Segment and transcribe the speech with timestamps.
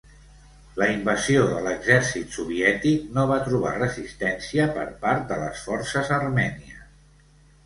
[0.81, 6.83] La invasió de l'exèrcit soviètic no va trobar resistència per part de les forces armènies.